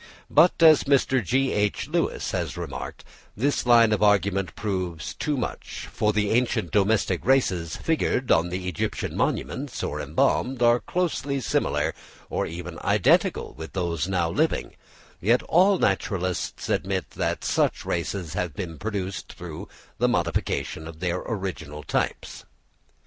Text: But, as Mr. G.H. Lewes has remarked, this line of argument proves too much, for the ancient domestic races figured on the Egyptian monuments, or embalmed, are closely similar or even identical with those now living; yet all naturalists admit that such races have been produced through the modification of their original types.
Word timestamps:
But, 0.31 0.53
as 0.63 0.85
Mr. 0.85 1.23
G.H. 1.23 1.87
Lewes 1.89 2.31
has 2.31 2.57
remarked, 2.57 3.03
this 3.37 3.67
line 3.67 3.91
of 3.91 4.01
argument 4.01 4.55
proves 4.55 5.13
too 5.13 5.37
much, 5.37 5.87
for 5.91 6.11
the 6.11 6.31
ancient 6.31 6.71
domestic 6.71 7.23
races 7.23 7.75
figured 7.77 8.31
on 8.31 8.49
the 8.49 8.67
Egyptian 8.67 9.15
monuments, 9.15 9.83
or 9.83 10.01
embalmed, 10.01 10.63
are 10.63 10.79
closely 10.79 11.39
similar 11.39 11.93
or 12.31 12.47
even 12.47 12.79
identical 12.79 13.53
with 13.53 13.73
those 13.73 14.07
now 14.07 14.27
living; 14.27 14.75
yet 15.19 15.43
all 15.43 15.77
naturalists 15.77 16.67
admit 16.67 17.11
that 17.11 17.43
such 17.43 17.85
races 17.85 18.33
have 18.33 18.55
been 18.55 18.79
produced 18.79 19.31
through 19.33 19.67
the 19.99 20.09
modification 20.09 20.87
of 20.87 20.99
their 20.99 21.17
original 21.19 21.83
types. 21.83 22.43